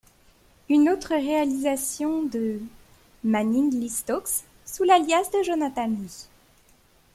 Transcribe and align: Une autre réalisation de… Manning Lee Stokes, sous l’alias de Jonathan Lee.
Une 0.67 0.89
autre 0.89 1.09
réalisation 1.13 2.23
de… 2.23 2.59
Manning 3.23 3.71
Lee 3.79 3.87
Stokes, 3.89 4.45
sous 4.65 4.83
l’alias 4.83 5.29
de 5.31 5.43
Jonathan 5.43 5.85
Lee. 5.89 6.25